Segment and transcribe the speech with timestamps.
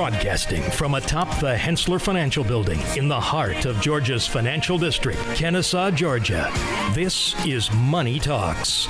[0.00, 5.90] Broadcasting from atop the Hensler Financial Building in the heart of Georgia's financial district, Kennesaw,
[5.90, 6.50] Georgia.
[6.94, 8.86] This is Money Talks.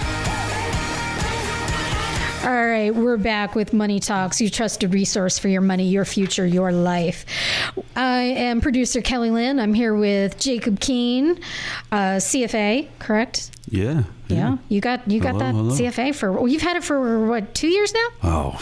[2.45, 6.47] All right, we're back with Money Talks, your trusted resource for your money, your future,
[6.47, 7.27] your life.
[7.97, 9.59] I am producer Kelly Lynn.
[9.59, 11.41] I'm here with Jacob Keene,
[11.91, 13.51] uh, CFA, correct?
[13.69, 14.37] Yeah, yeah.
[14.37, 14.57] Yeah.
[14.69, 15.75] You got you got Hello, that hello.
[15.75, 18.09] CFA for well, you've had it for what two years now?
[18.23, 18.61] Oh,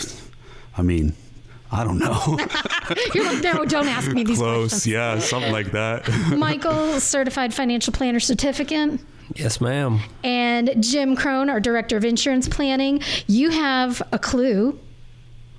[0.78, 1.15] I mean,
[1.70, 2.38] I don't know.
[3.14, 4.86] You're like, no, don't ask me these Close, questions.
[4.86, 6.09] yeah, something like that.
[6.36, 9.00] Michael, certified financial planner certificate.
[9.34, 10.00] Yes, ma'am.
[10.24, 13.00] And Jim Crone, our director of insurance planning.
[13.26, 14.80] You have a clue,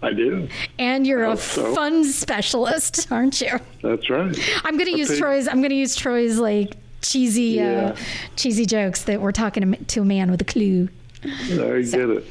[0.01, 0.47] I do.
[0.79, 1.75] and you're a hope so.
[1.75, 3.59] fund specialist, aren't you?
[3.83, 4.35] That's right.
[4.65, 5.19] I'm going to use Okay.
[5.19, 5.47] Troy's.
[5.47, 7.93] I'm going to use Troy's like cheesy, Yeah.
[7.93, 7.95] uh,
[8.35, 10.89] cheesy jokes that we're talking to, to a man with a clue.
[11.23, 12.25] I get it.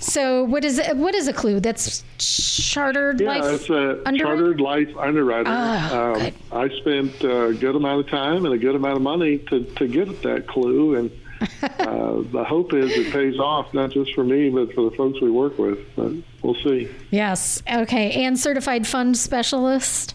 [0.00, 0.96] So what is it?
[0.96, 1.60] What is a clue?
[1.60, 3.44] That's chartered Yeah, life.
[3.60, 4.16] it's a underwriter?
[4.18, 5.50] chartered life underwriter.
[5.52, 6.32] Ah, um.
[6.52, 9.86] I spent a good amount of time and a good amount of money to, to
[9.86, 11.10] get that clue, and
[11.62, 15.20] uh, the hope is it pays off not just for me but for the folks
[15.20, 15.78] we work with.
[15.94, 16.88] But we'll see.
[17.10, 17.62] Yes.
[17.70, 18.24] Okay.
[18.24, 20.14] And certified fund specialist.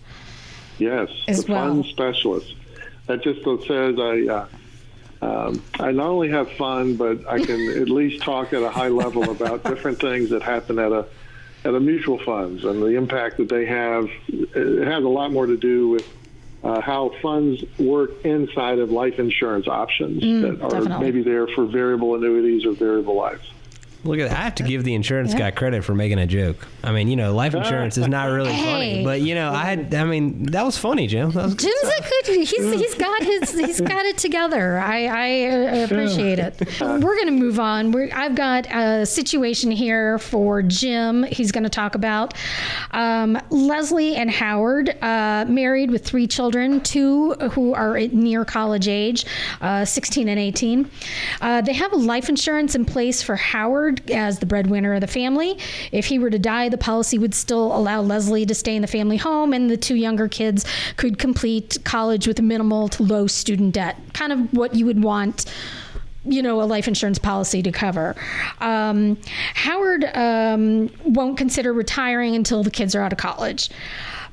[0.79, 1.67] Yes, As the well.
[1.67, 2.55] fund specialist.
[3.05, 4.25] That just says I.
[4.27, 4.47] Uh,
[5.21, 8.87] um, I not only have fun, but I can at least talk at a high
[8.87, 11.05] level about different things that happen at a
[11.63, 14.09] at a mutual funds and the impact that they have.
[14.27, 16.07] It has a lot more to do with
[16.63, 21.05] uh, how funds work inside of life insurance options that are definitely.
[21.05, 23.51] maybe there for variable annuities or variable lives.
[24.03, 24.37] Look at that.
[24.39, 26.67] I have to give the insurance guy credit for making a joke.
[26.83, 28.65] I mean, you know, life insurance is not really Hey.
[28.65, 29.93] funny, but you know, I had.
[29.93, 31.31] I mean, that was funny, Jim.
[31.31, 32.35] That was Jim's a good.
[32.47, 34.79] He's he's got his he's got it together.
[34.79, 35.45] I I
[35.81, 36.59] uh, appreciate it.
[36.81, 37.91] We're going to move on.
[37.91, 41.23] We're, I've got a situation here for Jim.
[41.23, 42.33] He's going to talk about
[42.91, 48.87] um, Leslie and Howard, uh, married with three children, two who are at near college
[48.87, 49.25] age,
[49.61, 50.89] uh, 16 and 18.
[51.41, 55.07] Uh, they have a life insurance in place for Howard as the breadwinner of the
[55.07, 55.57] family.
[55.91, 58.87] If he were to die, the policy would still allow Leslie to stay in the
[58.87, 60.65] family home, and the two younger kids
[60.97, 63.97] could complete college with minimal to low student debt.
[64.13, 65.45] Kind of what you would want
[66.23, 68.15] you know, a life insurance policy to cover.
[68.59, 69.17] Um,
[69.55, 73.71] Howard um, won't consider retiring until the kids are out of college.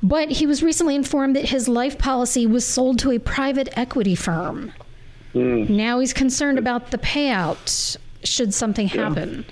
[0.01, 4.15] But he was recently informed that his life policy was sold to a private equity
[4.15, 4.71] firm.
[5.33, 9.45] Now he's concerned about the payout should something happen.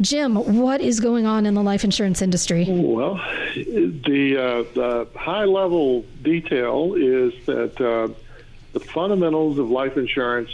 [0.00, 2.66] Jim, what is going on in the life insurance industry?
[2.68, 3.14] Well,
[3.54, 8.12] the, uh, the high level detail is that uh,
[8.72, 10.50] the fundamentals of life insurance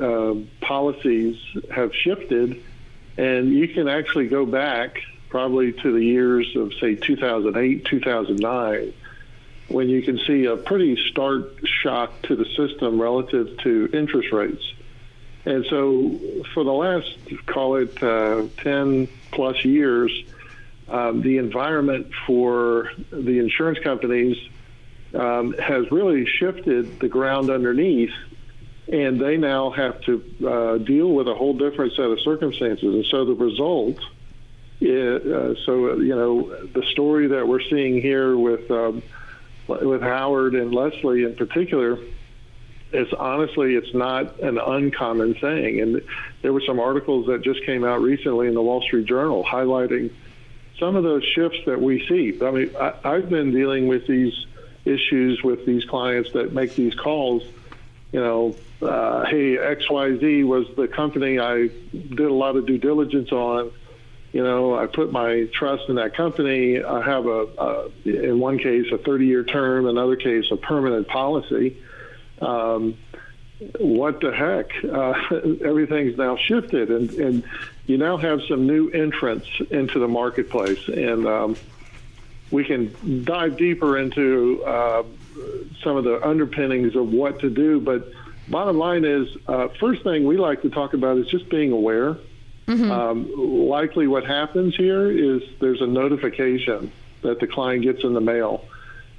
[0.00, 1.38] uh, policies
[1.70, 2.62] have shifted,
[3.16, 8.92] and you can actually go back probably to the years of, say, 2008, 2009,
[9.68, 14.73] when you can see a pretty stark shock to the system relative to interest rates.
[15.46, 16.18] And so,
[16.54, 20.10] for the last, call it uh, 10 plus years,
[20.88, 24.38] um, the environment for the insurance companies
[25.12, 28.12] um, has really shifted the ground underneath,
[28.90, 32.94] and they now have to uh, deal with a whole different set of circumstances.
[32.94, 33.98] And so, the result
[34.80, 39.02] is, uh, so you know, the story that we're seeing here with um,
[39.68, 41.98] with Howard and Leslie in particular
[42.94, 46.02] it's honestly it's not an uncommon thing and
[46.42, 50.10] there were some articles that just came out recently in the wall street journal highlighting
[50.78, 54.46] some of those shifts that we see i mean I, i've been dealing with these
[54.84, 57.42] issues with these clients that make these calls
[58.12, 63.32] you know uh, hey xyz was the company i did a lot of due diligence
[63.32, 63.72] on
[64.34, 66.82] you know, I put my trust in that company.
[66.82, 71.06] I have a, a in one case, a 30 year term, another case, a permanent
[71.06, 71.76] policy.
[72.40, 72.96] Um,
[73.78, 74.72] what the heck?
[74.84, 75.14] Uh,
[75.64, 77.44] everything's now shifted, and, and
[77.86, 80.88] you now have some new entrants into the marketplace.
[80.88, 81.56] And um,
[82.50, 85.04] we can dive deeper into uh,
[85.82, 87.80] some of the underpinnings of what to do.
[87.80, 88.08] But
[88.48, 92.16] bottom line is, uh, first thing we like to talk about is just being aware.
[92.90, 96.90] Um, likely, what happens here is there's a notification
[97.22, 98.64] that the client gets in the mail,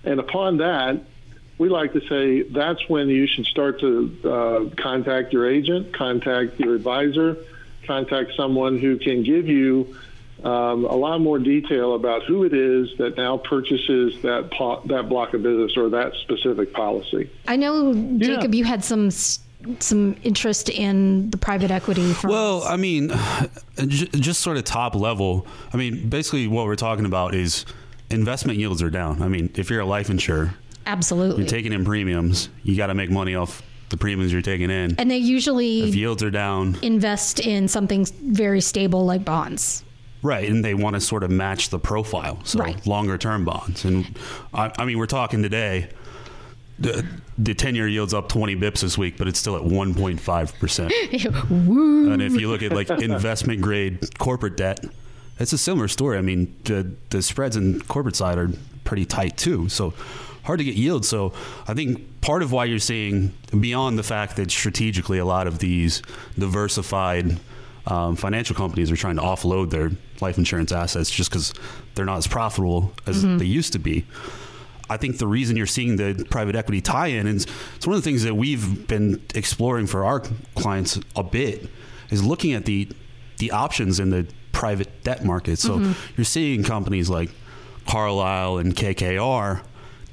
[0.04, 1.04] and upon that,
[1.58, 6.60] we like to say that's when you should start to uh, contact your agent, contact
[6.60, 7.38] your advisor,
[7.86, 9.96] contact someone who can give you
[10.44, 15.08] um, a lot more detail about who it is that now purchases that po- that
[15.10, 17.30] block of business or that specific policy.
[17.48, 19.40] I know, Jacob, you had some s-
[19.80, 22.32] some interest in the private equity firms.
[22.32, 23.10] Well, I mean,
[23.88, 25.48] j- just sort of top level.
[25.74, 27.66] I mean, basically, what we're talking about is
[28.12, 29.24] investment yields are down.
[29.24, 30.54] I mean, if you're a life insurer,
[30.86, 31.42] Absolutely.
[31.44, 32.50] you're taking in premiums.
[32.64, 34.96] You got to make money off the premiums you're taking in.
[34.98, 39.84] and they usually if yields are down, invest in something very stable like bonds.
[40.24, 42.86] right, and they want to sort of match the profile, so Right.
[42.88, 43.86] longer term bonds.
[43.86, 44.18] And
[44.54, 45.90] I, I mean, we're talking today.
[46.78, 47.06] The,
[47.38, 50.92] the 10 year yield's up 20 bips this week, but it's still at 1.5%.
[52.12, 54.84] And if you look at like investment grade corporate debt,
[55.40, 56.18] it's a similar story.
[56.18, 58.50] I mean, the, the spreads in corporate side are
[58.84, 59.70] pretty tight too.
[59.70, 59.94] So
[60.46, 61.06] hard to get yield.
[61.06, 61.34] So
[61.68, 65.60] I think part of why you're seeing beyond the fact that strategically a lot of
[65.60, 66.02] these
[66.38, 67.40] diversified
[67.88, 71.54] um, financial companies are trying to offload their life insurance assets just because
[71.94, 74.06] they're not as profitable as they used to be.
[74.90, 78.10] I think the reason you're seeing the private equity tie-in is it's one of the
[78.10, 80.22] things that we've been exploring for our
[80.56, 81.68] clients a bit
[82.12, 82.90] is looking at the
[83.38, 85.60] the options in the private debt market.
[85.60, 87.32] So you're seeing companies like
[87.86, 89.62] Carlyle and KKR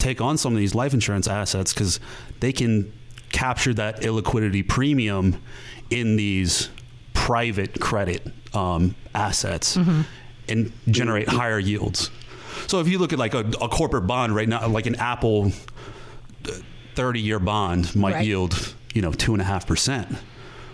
[0.03, 2.01] take on some of these life insurance assets because
[2.41, 2.93] they can
[3.31, 5.41] capture that illiquidity premium
[5.91, 6.69] in these
[7.15, 9.77] private credit um, assets
[10.49, 12.11] and generate higher yields.
[12.67, 15.53] So if you look at like a, a corporate bond right now, like an Apple
[16.95, 18.27] thirty-year bond might Right.
[18.27, 20.09] yield, you know, two and a half percent,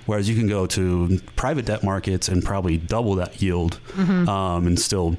[0.07, 4.29] whereas you can go to private debt markets and probably double that yield, Mm-hmm.
[4.29, 5.17] um, and still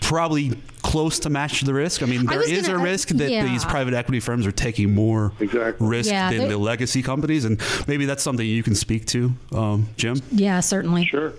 [0.00, 0.52] probably
[0.92, 2.02] close to match the risk.
[2.02, 3.46] I mean, I there was is gonna- a I- risk that yeah.
[3.46, 5.86] these private equity firms are taking more Exactly.
[5.86, 7.58] risk Yeah, than the legacy companies, and
[7.88, 10.20] maybe that's something you can speak to, um, Jim.
[10.30, 11.06] Yeah, certainly.
[11.06, 11.32] Sure.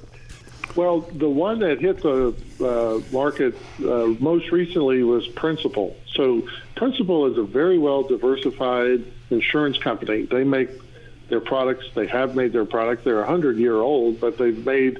[0.76, 5.96] Well, the one that hit the uh, market uh, most recently was Principal.
[6.16, 6.42] So,
[6.76, 10.24] Principal is a very well diversified insurance company.
[10.24, 10.70] They make
[11.30, 14.98] their products, they have made their products, they're 100 year old, but they've made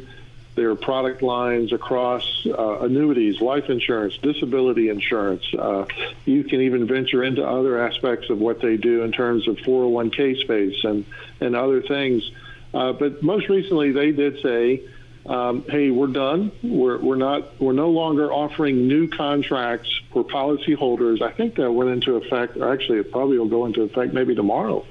[0.56, 5.44] their product lines across uh, annuities, life insurance, disability insurance.
[5.58, 5.86] Uh,
[6.26, 10.42] you can even venture into other aspects of what they do in terms of 401k
[10.42, 11.06] space and,
[11.42, 12.30] and other things.
[12.74, 14.82] Uh, but most recently, they did say,
[15.26, 16.52] um, "Hey, we're done.
[16.64, 17.60] We're, we're not.
[17.62, 22.58] We're no longer offering new contracts for policyholders." I think that went into effect.
[22.58, 24.86] Or actually, it probably will go into effect maybe tomorrow,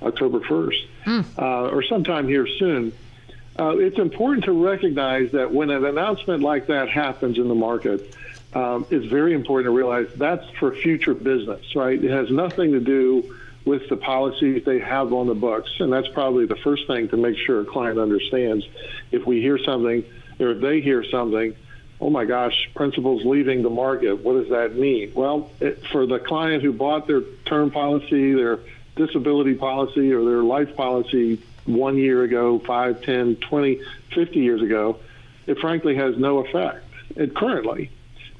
[0.00, 0.78] October first,
[1.36, 2.92] uh, or sometime here soon.
[3.58, 8.14] Uh, it's important to recognize that when an announcement like that happens in the market,
[8.52, 12.02] um, it's very important to realize that's for future business, right?
[12.02, 16.08] It has nothing to do with the policies they have on the books, and that's
[16.08, 18.66] probably the first thing to make sure a client understands.
[19.10, 20.04] If we hear something,
[20.40, 21.54] or if they hear something,
[22.00, 24.16] oh my gosh, principal's leaving the market.
[24.16, 25.12] What does that mean?
[25.14, 28.58] Well, it, for the client who bought their term policy, their
[28.96, 33.80] disability policy, or their life policy one year ago, 5, 10, 20,
[34.14, 34.98] 50 years ago,
[35.46, 36.84] it frankly has no effect
[37.16, 37.90] it currently.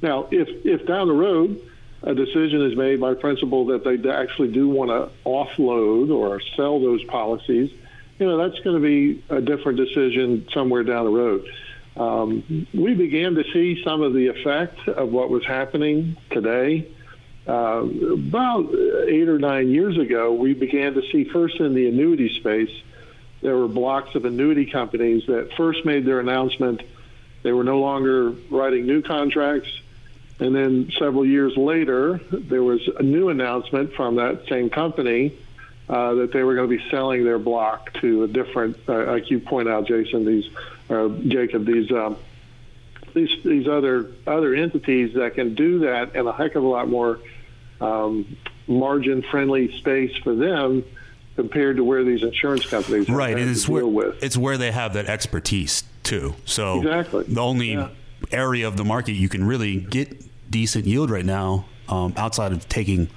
[0.02, 1.60] Now, if, if down the road
[2.02, 6.80] a decision is made by principal that they actually do want to offload or sell
[6.80, 7.70] those policies,
[8.18, 11.48] you know, that's going to be a different decision somewhere down the road.
[11.96, 16.88] Um, we began to see some of the effect of what was happening today.
[17.46, 18.74] Uh, about
[19.06, 22.70] eight or nine years ago, we began to see first in the annuity space,
[23.44, 26.82] there were blocks of annuity companies that first made their announcement
[27.44, 29.68] they were no longer writing new contracts.
[30.40, 35.36] And then several years later, there was a new announcement from that same company
[35.88, 39.30] uh, that they were going to be selling their block to a different, uh, like
[39.30, 40.50] you point out, Jason, these,
[40.88, 42.16] uh, Jacob, these, um,
[43.12, 46.88] these, these other other entities that can do that in a heck of a lot
[46.88, 47.20] more
[47.80, 48.36] um,
[48.66, 50.82] margin-friendly space for them
[51.36, 54.22] compared to where these insurance companies right had and to it's where with.
[54.22, 57.24] it's where they have that expertise too so Exactly.
[57.24, 57.88] the only Yeah.
[58.30, 62.68] area of the market you can really get decent yield right now um, outside of
[62.68, 63.08] taking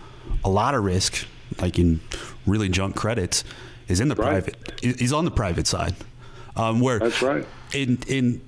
[0.44, 1.26] a lot of risk
[1.62, 2.00] like in
[2.46, 3.44] really junk credits
[3.88, 4.44] is in the Right.
[4.44, 5.96] private is on the private side
[6.56, 7.46] um, where That's right.
[7.74, 8.42] in in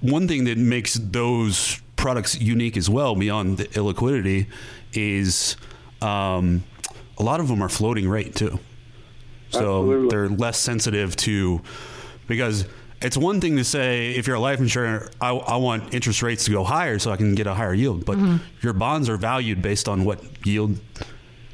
[0.00, 4.46] one thing that makes those products unique as well beyond the illiquidity
[4.92, 5.56] is
[6.02, 6.62] um,
[7.18, 8.58] a lot of them are floating rate too.
[9.50, 10.08] So Absolutely.
[10.08, 11.60] they're less sensitive to
[12.26, 12.66] because
[13.00, 16.44] it's one thing to say if you're a life insurer I, I want interest rates
[16.46, 18.04] to go higher so i can get a higher yield.
[18.04, 18.18] But
[18.60, 20.78] your bonds are valued based on what yield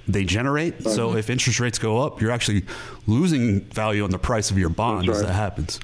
[0.09, 0.83] they generate.
[0.83, 2.65] So if interest rates go up you're actually
[3.07, 5.79] losing value on the price of your bond That's as that happens.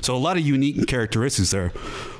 [0.00, 1.72] So a lot of unique characteristics there.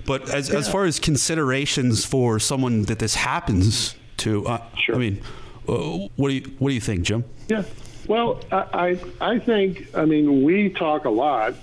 [0.07, 4.95] But as, as far as considerations for someone that this happens to uh, Sure.
[4.95, 5.21] i mean
[5.67, 7.65] what do you what do you think jim Yeah.
[8.09, 11.55] Well, I, I I think I mean we talk a lot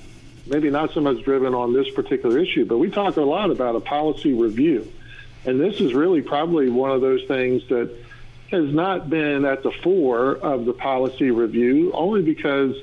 [0.49, 3.75] maybe not so much driven on this particular issue, but we talk a lot about
[3.75, 4.91] a policy review.
[5.45, 7.95] And this is really probably one of those things that
[8.51, 12.75] has not been at the fore of the policy review, only because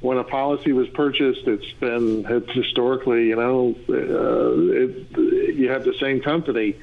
[0.00, 5.84] when a policy was purchased, it's been it's historically, you know, uh, it, you have
[5.84, 6.74] the same company.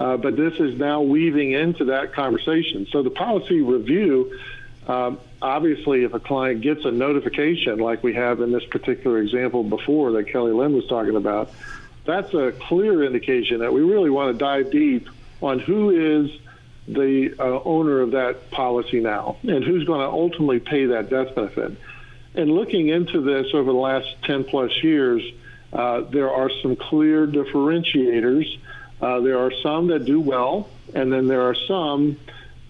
[0.00, 2.86] Uh, but this is now weaving into that conversation.
[2.90, 4.38] So the policy review,
[4.88, 9.62] um, obviously, if a client gets a notification like we have in this particular example
[9.62, 11.52] before that Kelly Lynn was talking about,
[12.04, 15.08] that's a clear indication that we really want to dive deep
[15.40, 16.30] on who is
[16.88, 21.34] the uh, owner of that policy now and who's going to ultimately pay that death
[21.34, 21.76] benefit.
[22.34, 25.22] And looking into this over the last 10 plus years,
[25.72, 28.58] uh, there are some clear differentiators.
[29.02, 32.16] Uh, there are some that do well, and then there are some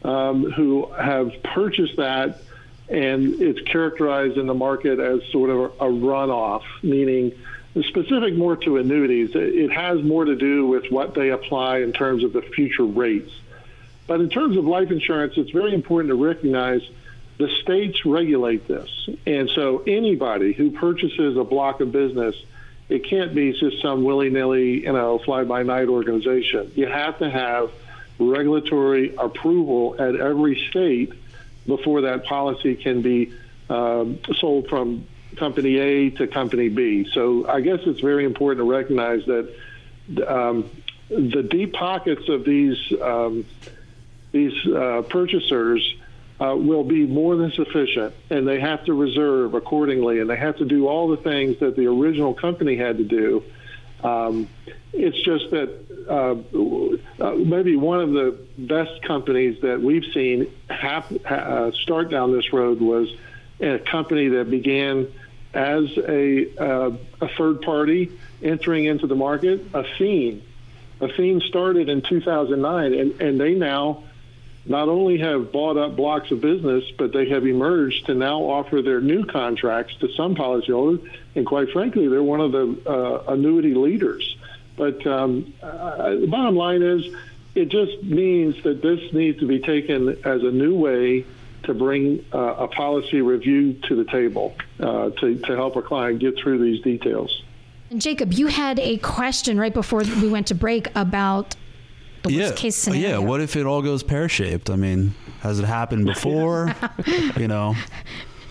[0.03, 2.41] um, who have purchased that
[2.93, 7.33] and it's characterized in the market as sort of a, a runoff, meaning
[7.85, 9.31] specific more to annuities.
[9.35, 13.33] It has more to do with what they apply in terms of the future rates.
[14.07, 16.83] But in terms of life insurance, it's very important to recognize
[17.39, 18.91] the states regulate this.
[19.27, 22.37] And so anybody who purchases a block of business,
[22.92, 26.72] it can't be just some willy nilly, you know, fly by night organization.
[26.75, 27.70] You have to have
[28.18, 31.14] regulatory approval at every state
[31.66, 33.32] before that policy can be
[33.70, 35.06] um, sold from
[35.37, 37.08] company A to company B.
[37.14, 39.54] So I guess it's very important to recognize that
[40.28, 40.68] um,
[41.08, 43.46] the deep pockets of these um,
[44.32, 45.94] these uh, purchasers
[46.42, 50.56] uh, will be more than sufficient, and they have to reserve accordingly, and they have
[50.56, 53.44] to do all the things that the original company had to do.
[54.02, 54.49] Um,
[54.92, 55.70] it's just that
[56.11, 62.52] uh, uh, maybe one of the best companies that we've seen uh, start down this
[62.52, 63.14] road was
[63.61, 65.06] a company that began
[65.54, 68.11] as a, uh, a third party
[68.42, 69.64] entering into the market.
[69.72, 70.42] Athene,
[71.00, 74.02] Athene started in 2009, and, and they now
[74.64, 78.81] not only have bought up blocks of business, but they have emerged to now offer
[78.81, 81.09] their new contracts to some policyholders.
[81.35, 84.37] And quite frankly, they're one of the uh, annuity leaders.
[84.76, 87.04] But um, uh, the bottom line is,
[87.54, 91.26] it just means that this needs to be taken as a new way
[91.64, 96.19] to bring uh, a policy review to the table uh, to, to help a client
[96.19, 97.42] get through these details.
[97.90, 101.54] And Jacob, you had a question right before we went to break about
[102.23, 102.45] the yeah.
[102.45, 103.09] worst case scenario.
[103.09, 104.71] Yeah, what if it all goes pear shaped?
[104.71, 106.75] I mean, has it happened before?
[107.37, 107.75] you know,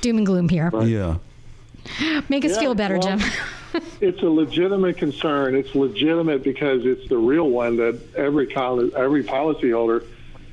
[0.01, 0.71] doom and gloom here.
[0.83, 1.17] yeah.
[2.29, 3.31] Make us Yeah, feel better, well, Jim.
[4.01, 5.55] it's a legitimate concern.
[5.55, 10.05] It's legitimate because it's the real one that every col- every policyholder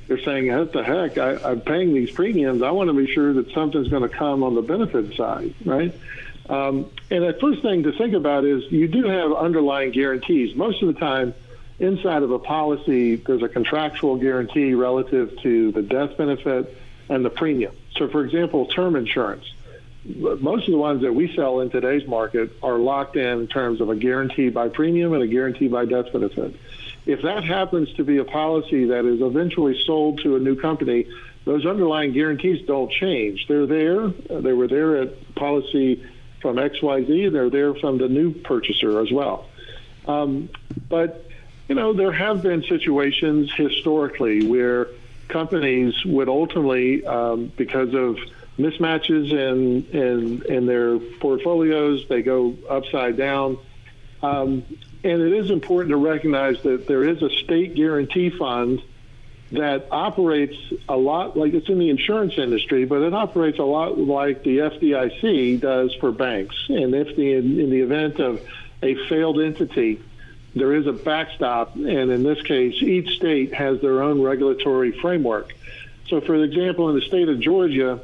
[0.07, 1.17] they're saying, "What the heck?
[1.19, 2.63] I, I'm paying these premiums.
[2.63, 5.93] I want to be sure that something's going to come on the benefit side, right?"
[6.49, 10.55] Um, and the first thing to think about is you do have underlying guarantees.
[10.55, 11.35] Most of the time,
[11.79, 16.75] inside of a policy, there's a contractual guarantee relative to the death benefit
[17.09, 17.75] and the premium.
[17.97, 19.45] So, for example, term insurance
[20.05, 23.81] most of the ones that we sell in today's market are locked in in terms
[23.81, 26.55] of a guarantee by premium and a guarantee by death benefit.
[27.05, 31.07] If that happens to be a policy that is eventually sold to a new company,
[31.45, 33.47] those underlying guarantees don't change.
[33.47, 34.07] They're there.
[34.07, 36.05] They were there at policy
[36.41, 37.31] from XYZ.
[37.31, 39.47] They're there from the new purchaser as well.
[40.07, 40.49] Um,
[40.87, 41.28] but,
[41.69, 44.87] you know, there have been situations historically where
[45.27, 48.17] companies would ultimately, um, because of
[48.57, 52.05] mismatches in, in, in their portfolios.
[52.09, 53.59] They go upside down.
[54.21, 54.65] Um,
[55.03, 58.81] and it is important to recognize that there is a state guarantee fund
[59.51, 60.57] that operates
[60.89, 64.57] a lot like it's in the insurance industry, but it operates a lot like the
[64.57, 66.55] FDIC does for banks.
[66.67, 68.41] And if the in the event of
[68.83, 70.01] a failed entity,
[70.59, 75.53] there is a backstop, and in this case, each state has their own regulatory framework.
[76.07, 77.99] So, for example, in the state of Georgia,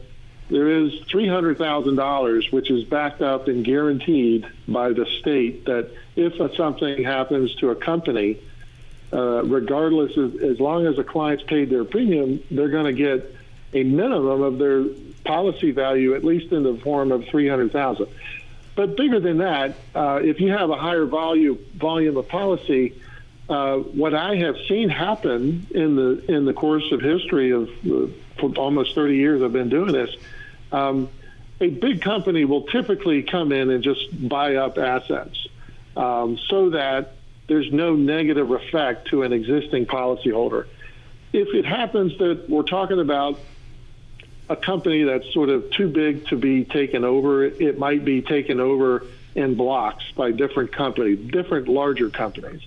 [0.50, 7.04] there is $300,000, which is backed up and guaranteed by the state that if something
[7.04, 8.40] happens to a company,
[9.12, 13.36] uh, regardless of as long as the client's paid their premium, they're going to get
[13.74, 14.86] a minimum of their
[15.26, 18.08] policy value, at least in the form of 300000
[18.76, 22.94] But bigger than that, uh, if you have a higher volume volume of policy,
[23.48, 28.08] uh, what I have seen happen in the in the course of history of uh,
[28.38, 30.14] for almost 30 years I've been doing this,
[30.72, 31.10] um,
[31.62, 35.48] a big company will typically come in and just buy up assets
[35.96, 37.14] um, so that
[37.48, 40.68] there's no negative effect to an existing policyholder.
[41.32, 43.40] If it happens that we're talking about
[44.50, 48.60] a company that's sort of too big to be taken over, it might be taken
[48.60, 52.62] over in blocks by different companies, different larger companies.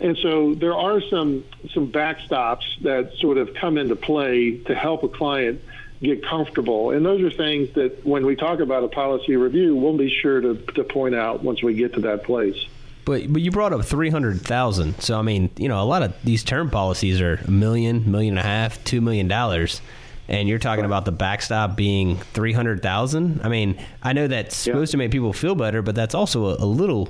[0.00, 5.02] And so there are some some backstops that sort of come into play to help
[5.02, 5.60] a client
[6.00, 6.92] get comfortable.
[6.92, 10.40] And those are things that when we talk about a policy review, we'll be sure
[10.40, 12.56] to, to point out once we get to that place.
[13.04, 15.00] But but you brought up three hundred thousand.
[15.00, 18.38] So I mean, you know, a lot of these term policies are a million, million
[18.38, 19.80] and a half, two million dollars.
[20.28, 23.40] And you're talking about the backstop being three hundred thousand.
[23.42, 26.64] I mean, I know that's supposed to make people feel better, but that's also a,
[26.64, 27.08] a little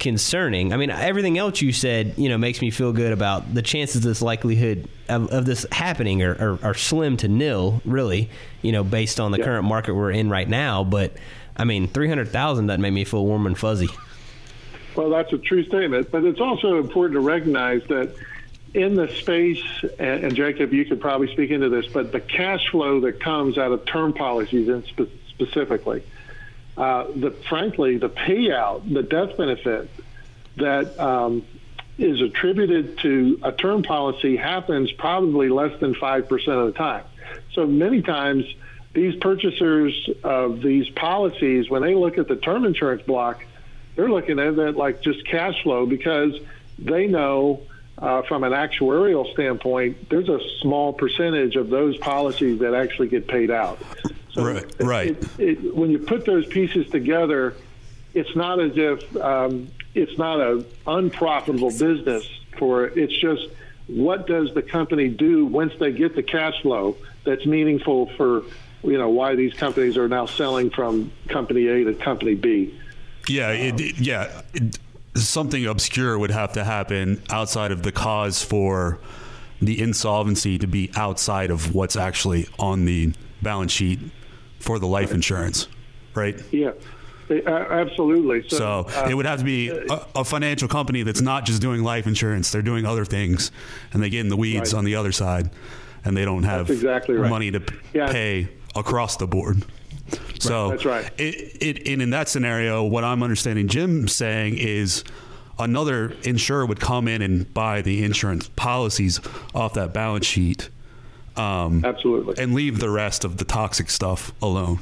[0.00, 0.72] concerning.
[0.72, 3.96] I mean, everything else you said, you know, makes me feel good about the chances
[3.96, 8.30] of this likelihood of, of this happening are, are, are, slim to nil, really,
[8.62, 9.44] you know, based on the yeah.
[9.44, 10.82] current market we're in right now.
[10.82, 11.12] But
[11.56, 13.88] I mean, 300,000 doesn't make me feel warm and fuzzy.
[14.96, 16.10] Well, that's a true statement.
[16.10, 18.14] But it's also important to recognize that
[18.74, 19.62] in the space,
[19.98, 23.58] and, and Jacob, you could probably speak into this, but the cash flow that comes
[23.58, 26.02] out of term policies in spe- specifically,
[26.76, 29.90] uh, the frankly, the payout, the death benefit
[30.56, 31.44] that um,
[31.98, 37.04] is attributed to a term policy happens probably less than 5% of the time.
[37.52, 38.44] So many times,
[38.92, 43.44] these purchasers of these policies, when they look at the term insurance block,
[43.94, 46.34] they're looking at it like just cash flow because
[46.78, 47.60] they know
[48.00, 53.28] uh, from an actuarial standpoint, there's a small percentage of those policies that actually get
[53.28, 53.78] paid out.
[54.32, 54.74] So right.
[54.80, 55.08] right.
[55.38, 57.54] It, it, when you put those pieces together,
[58.14, 63.48] it's not as if um, it's not an unprofitable business for it's just
[63.86, 68.44] what does the company do once they get the cash flow that's meaningful for
[68.82, 72.74] you know why these companies are now selling from company A to company B.
[73.28, 74.42] Yeah, it, yeah.
[74.54, 74.78] It,
[75.14, 78.98] something obscure would have to happen outside of the cause for
[79.60, 83.12] the insolvency to be outside of what's actually on the
[83.42, 83.98] balance sheet
[84.58, 85.68] for the life insurance,
[86.14, 86.40] right?
[86.50, 86.72] Yeah.
[87.30, 88.48] Absolutely.
[88.48, 91.62] So, so uh, it would have to be a, a, financial company that's not just
[91.62, 93.52] doing life insurance; they're doing other things,
[93.92, 94.78] and they get in the weeds right.
[94.78, 95.48] on the other side,
[96.04, 97.30] and they don't have exactly right.
[97.30, 97.62] money to
[97.94, 98.10] yeah.
[98.10, 99.64] pay across the board.
[100.40, 101.10] So that's right.
[101.18, 105.04] It, it, and in that scenario, what I'm understanding Jim saying is
[105.58, 109.20] another insurer would come in and buy the insurance policies
[109.54, 110.70] off that balance sheet
[111.36, 112.42] um, Absolutely.
[112.42, 114.80] And leave the rest of the toxic stuff alone.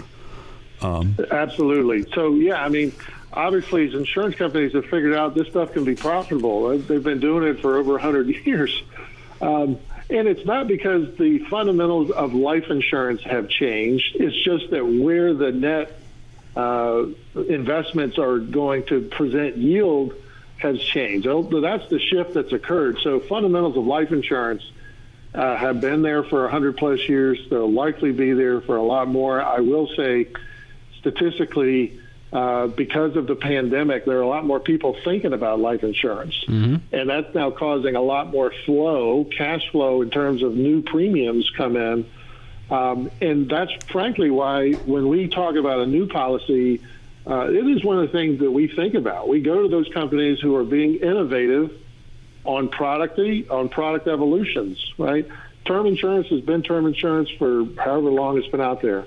[0.81, 2.11] Um, Absolutely.
[2.12, 2.92] So, yeah, I mean,
[3.33, 6.77] obviously, as insurance companies have figured out this stuff can be profitable.
[6.79, 8.83] They've been doing it for over 100 years.
[9.40, 9.79] Um,
[10.11, 14.16] and it's not because the fundamentals of life insurance have changed.
[14.16, 16.01] It's just that where the net
[16.57, 20.14] uh, investments are going to present yield
[20.57, 21.27] has changed.
[21.27, 22.99] That's the shift that's occurred.
[23.03, 24.62] So fundamentals of life insurance
[25.35, 27.38] uh, have been there for 100 plus years.
[27.51, 29.40] They'll likely be there for a lot more.
[29.40, 30.29] I will say,
[31.01, 32.01] statistically,
[32.33, 36.35] uh, because of the pandemic, there are a lot more people thinking about life insurance.
[36.47, 36.95] Mm-hmm.
[36.95, 41.51] And that's now causing a lot more flow, cash flow in terms of new premiums
[41.57, 42.11] come in.
[42.71, 46.83] Um, and that's frankly why when we talk about a new policy,
[47.27, 49.29] uh, it is one of the things that we think about.
[49.29, 51.73] We go to those companies who are being innovative
[52.45, 53.19] on product
[53.51, 55.27] on product evolutions, right?
[55.64, 59.07] Term insurance has been term insurance for however long it's been out there.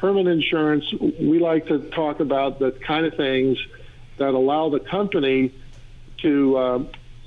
[0.00, 3.58] Permanent insurance, we like to talk about the kind of things
[4.16, 5.52] that allow the company
[6.22, 6.82] to uh,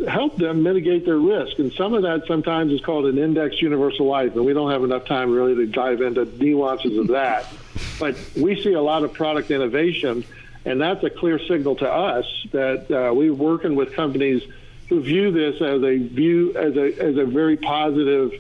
[0.08, 1.60] help them mitigate their risk.
[1.60, 4.84] And some of that sometimes is called an index universal life, and we don't have
[4.84, 7.46] enough time really to dive into nuances of that.
[8.00, 10.26] But we see a lot of product innovation,
[10.66, 14.42] and that's a clear signal to us that uh, we're working with companies
[14.90, 18.34] who view this as a view as a as a very positive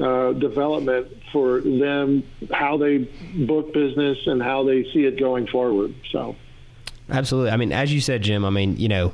[0.00, 2.98] uh, development for them, how they
[3.46, 5.94] book business and how they see it going forward.
[6.12, 6.36] So,
[7.10, 7.50] absolutely.
[7.50, 8.44] I mean, as you said, Jim.
[8.44, 9.12] I mean, you know,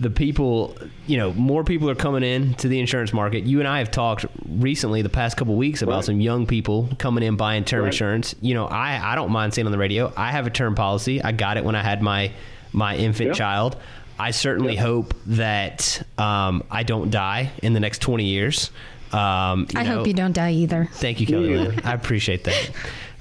[0.00, 3.44] the people, you know, more people are coming in to the insurance market.
[3.44, 6.04] You and I have talked recently, the past couple weeks, about right.
[6.04, 7.92] some young people coming in buying term right.
[7.92, 8.34] insurance.
[8.40, 11.22] You know, I I don't mind saying on the radio, I have a term policy.
[11.22, 12.32] I got it when I had my
[12.72, 13.76] my infant child.
[14.18, 14.82] I certainly yep.
[14.82, 18.70] hope that um, I don't die in the next 20 years.
[19.12, 20.88] Um, I know, hope you don't die either.
[20.92, 21.54] Thank you, Kelly.
[21.54, 21.80] Yeah.
[21.84, 22.70] I appreciate that.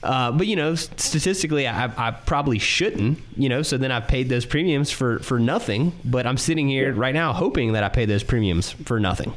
[0.04, 3.19] Uh, but you know, statistically, I, I, probably shouldn't.
[3.36, 5.91] You know, so then I've paid those premiums for for nothing.
[6.06, 6.99] But I'm sitting here yeah.
[6.99, 9.34] right now hoping that I pay those premiums for nothing.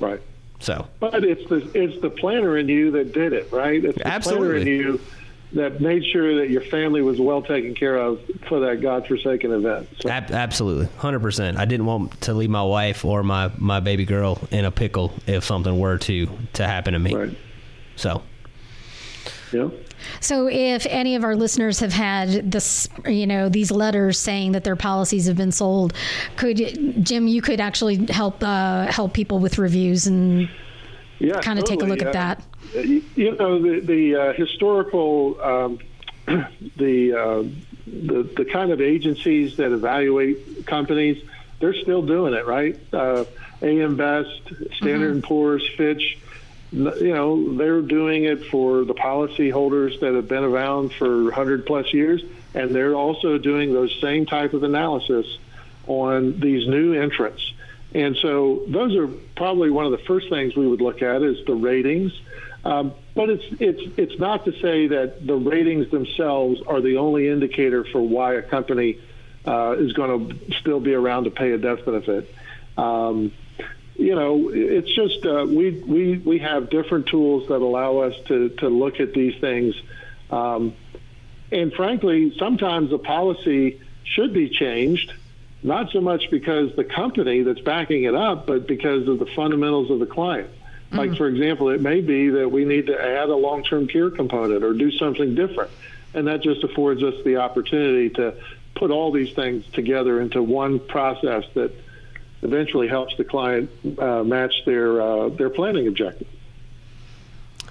[0.00, 0.20] Right.
[0.58, 0.88] So.
[1.00, 3.82] But it's the it's the planner in you that did it, right?
[3.84, 4.48] It's the Absolutely.
[4.48, 5.00] planner in you
[5.54, 9.88] that made sure that your family was well taken care of for that godforsaken event.
[10.00, 10.08] So.
[10.08, 11.58] Ab- absolutely, hundred percent.
[11.58, 15.12] I didn't want to leave my wife or my, my baby girl in a pickle
[15.26, 17.14] if something were to to happen to me.
[17.14, 17.38] Right.
[17.96, 18.22] So.
[19.52, 19.68] Yeah.
[20.20, 24.64] So, if any of our listeners have had this, you know, these letters saying that
[24.64, 25.94] their policies have been sold,
[26.36, 30.48] could Jim, you could actually help uh, help people with reviews and
[31.22, 31.96] yeah, kind of totally.
[31.96, 32.42] take a look uh, at
[32.74, 33.16] that.
[33.16, 35.78] You know, the, the uh, historical, um,
[36.76, 37.42] the, uh,
[37.86, 41.22] the the kind of agencies that evaluate companies,
[41.60, 42.78] they're still doing it, right?
[42.92, 43.24] Uh,
[43.60, 44.30] AM Best,
[44.76, 45.12] Standard Mm-hmm.
[45.12, 46.18] and Poor's, Fitch.
[46.72, 51.92] You know, they're doing it for the policyholders that have been around for 100 plus
[51.92, 52.22] years,
[52.54, 55.26] and they're also doing those same type of analysis
[55.86, 57.51] on these new entrants.
[57.94, 61.44] And so those are probably one of the first things we would look at is
[61.46, 62.12] the ratings.
[62.64, 67.28] Um, but it's it's it's not to say that the ratings themselves are the only
[67.28, 68.98] indicator for why a company
[69.46, 72.32] uh, is going to still be around to pay a death benefit.
[72.78, 73.32] Um,
[73.96, 78.48] you know, it's just uh, we we we have different tools that allow us to
[78.50, 79.74] to look at these things.
[80.30, 80.74] Um,
[81.50, 85.12] and frankly, sometimes the policy should be changed,
[85.62, 89.90] not so much because the company that's backing it up, but because of the fundamentals
[89.90, 90.50] of the client.
[90.92, 94.10] Like, for example, it may be that we need to add a long term care
[94.10, 95.70] component or do something different.
[96.14, 98.34] And that just affords us the opportunity to
[98.74, 101.72] put all these things together into one process that
[102.42, 106.28] eventually helps the client uh, match their, uh, their planning objective.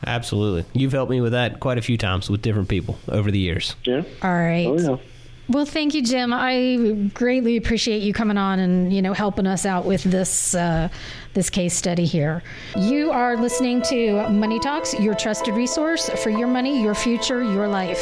[0.05, 0.65] Absolutely.
[0.73, 3.75] You've helped me with that quite a few times with different people over the years.
[3.83, 4.01] Yeah.
[4.23, 4.65] All right.
[4.65, 4.97] Oh, yeah.
[5.51, 6.31] Well, thank you, Jim.
[6.33, 10.87] I greatly appreciate you coming on and you know helping us out with this uh,
[11.33, 12.41] this case study here.
[12.77, 17.67] You are listening to Money Talks, your trusted resource for your money, your future, your
[17.67, 18.01] life.